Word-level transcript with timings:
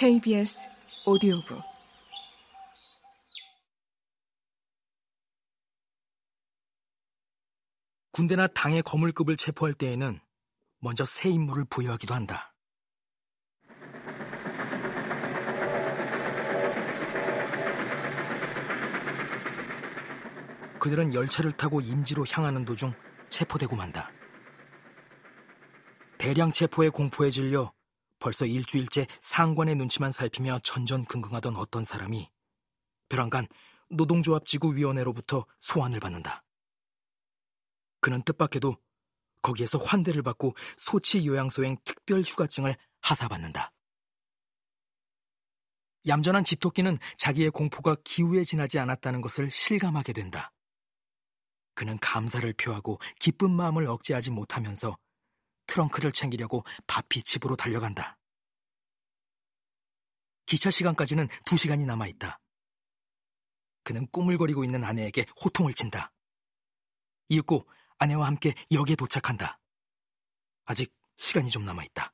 KBS 0.00 0.70
오디오북 1.06 1.60
군대나 8.10 8.46
당의 8.46 8.80
거물급을 8.82 9.36
체포할 9.36 9.74
때에는 9.74 10.18
먼저 10.78 11.04
새 11.04 11.28
임무를 11.28 11.66
부여하기도 11.68 12.14
한다. 12.14 12.54
그들은 20.78 21.12
열차를 21.12 21.52
타고 21.52 21.82
임지로 21.82 22.24
향하는 22.26 22.64
도중 22.64 22.94
체포되고 23.28 23.76
만다. 23.76 24.10
대량 26.16 26.52
체포의 26.52 26.88
공포에 26.88 27.28
질려 27.28 27.70
벌써 28.20 28.46
일주일째 28.46 29.06
상관의 29.20 29.74
눈치만 29.74 30.12
살피며 30.12 30.60
전전긍긍하던 30.62 31.56
어떤 31.56 31.82
사람이 31.82 32.30
벼랑간 33.08 33.48
노동조합지구위원회로부터 33.88 35.46
소환을 35.58 35.98
받는다. 35.98 36.44
그는 38.00 38.22
뜻밖에도 38.22 38.76
거기에서 39.42 39.78
환대를 39.78 40.22
받고 40.22 40.54
소치 40.76 41.26
요양소행 41.26 41.78
특별 41.84 42.20
휴가증을 42.20 42.76
하사받는다. 43.00 43.72
얌전한 46.06 46.44
집토끼는 46.44 46.98
자기의 47.18 47.50
공포가 47.50 47.96
기우에 48.04 48.44
지나지 48.44 48.78
않았다는 48.78 49.20
것을 49.20 49.50
실감하게 49.50 50.12
된다. 50.12 50.52
그는 51.74 51.98
감사를 51.98 52.50
표하고 52.54 52.98
기쁜 53.18 53.50
마음을 53.50 53.86
억제하지 53.86 54.30
못하면서 54.30 54.96
트렁크를 55.70 56.10
챙기려고 56.10 56.64
바피 56.88 57.22
집으로 57.22 57.54
달려간다. 57.54 58.18
기차 60.46 60.68
시간까지는 60.68 61.28
두 61.44 61.56
시간이 61.56 61.86
남아있다. 61.86 62.40
그는 63.84 64.08
꾸물거리고 64.10 64.64
있는 64.64 64.82
아내에게 64.82 65.26
호통을 65.42 65.72
친다. 65.72 66.12
이윽고 67.28 67.68
아내와 67.98 68.26
함께 68.26 68.52
역에 68.72 68.96
도착한다. 68.96 69.60
아직 70.64 70.92
시간이 71.16 71.50
좀 71.50 71.64
남아있다. 71.64 72.12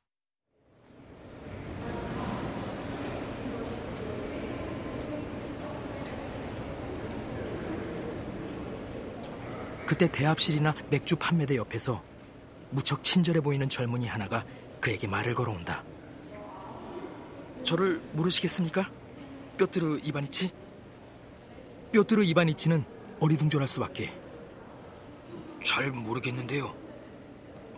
그때 9.86 10.10
대합실이나 10.10 10.74
맥주 10.90 11.16
판매대 11.16 11.56
옆에서 11.56 12.15
무척 12.70 13.02
친절해 13.02 13.40
보이는 13.40 13.68
젊은이 13.68 14.06
하나가 14.06 14.44
그에게 14.80 15.06
말을 15.06 15.34
걸어온다. 15.34 15.84
저를 17.64 18.00
모르시겠습니까? 18.12 18.90
뼈트르 19.56 20.00
이바니치? 20.02 20.50
뼈트르 21.92 22.22
이바니치는 22.24 22.84
어리둥절할 23.20 23.66
수밖에. 23.66 24.12
잘 25.64 25.90
모르겠는데요. 25.90 26.74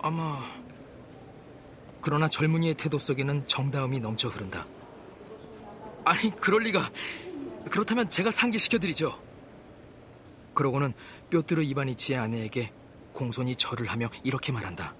아마 0.01 0.39
그러나 2.01 2.29
젊은이의 2.29 2.75
태도 2.75 2.99
속에는 2.99 3.47
정다움이 3.47 4.01
넘쳐 4.01 4.29
흐른다. 4.29 4.67
아니, 6.05 6.31
그럴 6.37 6.63
리가. 6.63 6.91
그렇다면 7.71 8.09
제가 8.09 8.31
상기시켜드리죠. 8.31 9.19
그러고는 10.55 10.93
뼈뜨르 11.31 11.63
이바니치의 11.63 12.19
아내에게 12.19 12.73
공손히 13.19 13.57
절을 13.57 13.89
하며 13.89 14.09
이렇게 14.23 14.53
말한다. 14.53 14.95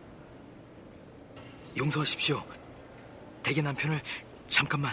용서하십시오. 1.77 2.45
대개 3.45 3.63
남편을 3.63 4.01
잠깐만. 4.49 4.93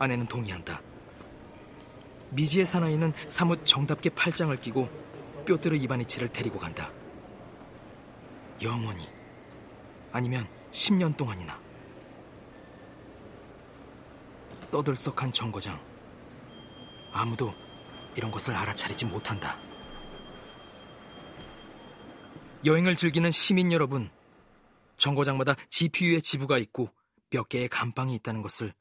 아내는 0.00 0.26
동의한다. 0.26 0.82
미지의 2.30 2.66
사나이는 2.66 3.12
사뭇 3.28 3.64
정답게 3.64 4.10
팔짱을 4.10 4.60
끼고 4.60 4.88
뼈뜨르 5.46 5.76
이바니치를 5.76 6.28
데리고 6.28 6.58
간다. 6.58 6.90
영원히 8.60 9.08
아니면 10.10 10.44
10년 10.72 11.16
동안이나 11.16 11.56
떠들썩한 14.72 15.30
정거장 15.30 15.80
아무도 17.12 17.54
이런 18.16 18.32
것을 18.32 18.56
알아차리지 18.56 19.04
못한다. 19.04 19.67
여행을 22.64 22.96
즐기는 22.96 23.30
시민 23.30 23.70
여러분, 23.70 24.10
정거장마다 24.96 25.54
GPU의 25.70 26.20
지부가 26.22 26.58
있고 26.58 26.90
몇 27.30 27.48
개의 27.48 27.68
감방이 27.68 28.16
있다는 28.16 28.42
것을 28.42 28.74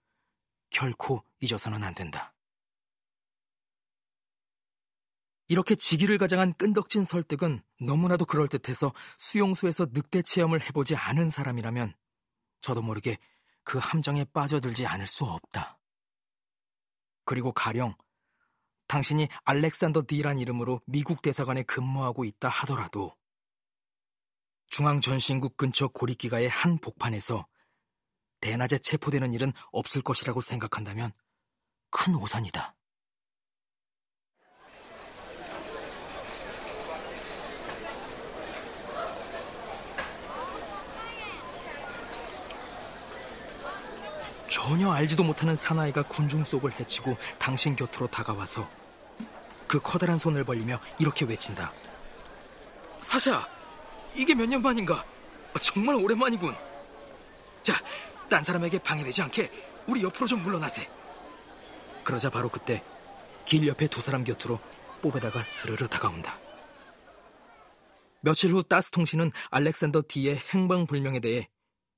결코 0.72 1.24
잊어서는 1.42 1.84
안 1.84 1.94
된다. 1.94 2.34
이렇게 5.48 5.76
직위를 5.76 6.18
가장한 6.18 6.54
끈덕진 6.56 7.06
설득은 7.06 7.62
너무나도 7.80 8.26
그럴듯해서 8.26 8.94
수용소에서 9.20 9.88
늑대 9.94 10.24
체험을 10.24 10.62
해보지 10.62 10.96
않은 10.96 11.30
사람이라면 11.30 11.94
저도 12.62 12.82
모르게 12.82 13.18
그 13.64 13.78
함정에 13.78 14.26
빠져들지 14.26 14.88
않을 14.88 15.06
수 15.06 15.24
없다. 15.24 15.80
그리고 17.26 17.52
가령 17.52 17.96
당신이 18.88 19.28
알렉산더 19.44 20.04
D란 20.08 20.40
이름으로 20.40 20.82
미국 20.86 21.22
대사관에 21.22 21.64
근무하고 21.64 22.26
있다 22.26 22.50
하더라도 22.50 23.17
중앙전신국 24.68 25.58
근처 25.58 25.88
고리기가의 25.88 26.50
한 26.50 26.78
복판에서 26.78 27.48
대낮에 28.42 28.78
체포되는 28.78 29.34
일은 29.34 29.52
없을 29.72 30.02
것이라고 30.02 30.42
생각한다면 30.42 31.12
큰 31.90 32.16
오산이다. 32.16 32.76
전혀 44.50 44.92
알지도 44.92 45.24
못하는 45.24 45.56
사나이가 45.56 46.04
군중 46.04 46.44
속을 46.44 46.78
헤치고 46.80 47.16
당신 47.40 47.76
곁으로 47.76 48.08
다가와서 48.08 48.70
그 49.68 49.80
커다란 49.80 50.18
손을 50.18 50.44
벌리며 50.44 50.80
이렇게 51.00 51.26
외친다. 51.26 51.74
사샤, 53.02 53.48
이게 54.18 54.34
몇 54.36 54.48
년 54.48 54.62
만인가? 54.62 55.06
정말 55.62 55.96
오랜만이군. 55.96 56.56
자, 57.64 57.74
딴 58.30 58.44
사람에게 58.44 58.80
방해되지 58.80 59.22
않게 59.24 59.52
우리 59.88 60.04
옆으로 60.04 60.28
좀 60.28 60.44
물러나세. 60.44 60.88
그러자 62.04 62.30
바로 62.30 62.50
그때 62.50 62.84
길 63.46 63.68
옆에 63.68 63.88
두 63.88 64.02
사람 64.02 64.24
곁으로 64.24 64.60
뽑에다가 65.02 65.42
스르르 65.42 65.88
다가온다. 65.88 66.38
며칠 68.22 68.52
후 68.52 68.64
따스 68.64 68.92
통신은 68.92 69.32
알렉산더 69.52 70.04
D의 70.08 70.38
행방불명에 70.54 71.20
대해 71.20 71.48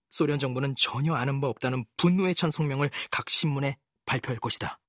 소련 0.10 0.40
정부는 0.40 0.76
전혀 0.78 1.14
아는 1.16 1.40
바 1.42 1.48
없다는 1.48 1.86
분노에 1.98 2.34
찬 2.34 2.52
성명을 2.52 2.90
각 3.12 3.30
신문에 3.30 3.78
발표할 4.06 4.40
것이다. 4.40 4.80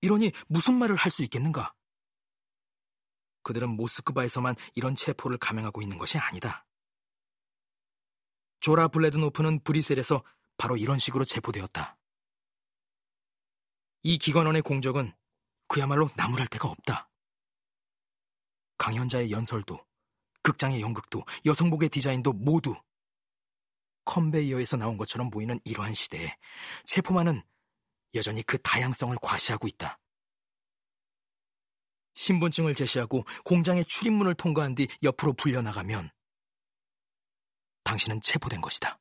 이러니 0.00 0.32
무슨 0.46 0.74
말을 0.74 0.96
할 0.96 1.10
수 1.10 1.22
있겠는가? 1.24 1.72
그들은 3.48 3.70
모스크바에서만 3.70 4.56
이런 4.74 4.94
체포를 4.94 5.38
감행하고 5.38 5.80
있는 5.80 5.96
것이 5.96 6.18
아니다. 6.18 6.66
조라 8.60 8.88
블레드노프는 8.88 9.60
브리셀에서 9.60 10.22
바로 10.58 10.76
이런 10.76 10.98
식으로 10.98 11.24
체포되었다. 11.24 11.96
이 14.02 14.18
기관원의 14.18 14.60
공적은 14.60 15.14
그야말로 15.66 16.10
나무랄 16.14 16.46
데가 16.48 16.68
없다. 16.68 17.08
강연자의 18.76 19.30
연설도, 19.30 19.82
극장의 20.42 20.82
연극도, 20.82 21.24
여성복의 21.46 21.88
디자인도 21.88 22.34
모두 22.34 22.76
컨베이어에서 24.04 24.76
나온 24.76 24.98
것처럼 24.98 25.30
보이는 25.30 25.58
이러한 25.64 25.94
시대에 25.94 26.36
체포만은 26.84 27.42
여전히 28.14 28.42
그 28.42 28.58
다양성을 28.58 29.16
과시하고 29.22 29.68
있다. 29.68 29.98
신분증을 32.18 32.74
제시하고 32.74 33.24
공장의 33.44 33.84
출입문을 33.84 34.34
통과한 34.34 34.74
뒤 34.74 34.88
옆으로 35.04 35.34
불려나가면 35.34 36.10
당신은 37.84 38.20
체포된 38.20 38.60
것이다. 38.60 38.97